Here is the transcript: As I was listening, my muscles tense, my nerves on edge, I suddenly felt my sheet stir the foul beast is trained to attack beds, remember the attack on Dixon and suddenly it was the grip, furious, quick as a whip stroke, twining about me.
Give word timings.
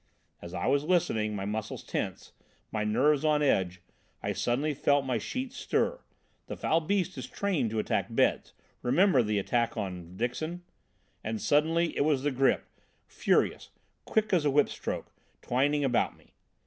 As 0.41 0.55
I 0.55 0.65
was 0.65 0.83
listening, 0.83 1.35
my 1.35 1.45
muscles 1.45 1.83
tense, 1.83 2.31
my 2.71 2.83
nerves 2.83 3.23
on 3.23 3.43
edge, 3.43 3.83
I 4.23 4.33
suddenly 4.33 4.73
felt 4.73 5.05
my 5.05 5.19
sheet 5.19 5.53
stir 5.53 6.01
the 6.47 6.57
foul 6.57 6.79
beast 6.81 7.19
is 7.19 7.27
trained 7.27 7.69
to 7.69 7.77
attack 7.77 8.07
beds, 8.09 8.55
remember 8.81 9.21
the 9.21 9.37
attack 9.37 9.77
on 9.77 10.17
Dixon 10.17 10.63
and 11.23 11.39
suddenly 11.39 11.95
it 11.95 12.01
was 12.01 12.23
the 12.23 12.31
grip, 12.31 12.65
furious, 13.05 13.69
quick 14.05 14.33
as 14.33 14.43
a 14.43 14.49
whip 14.49 14.69
stroke, 14.69 15.13
twining 15.43 15.83
about 15.83 16.17
me. 16.17 16.33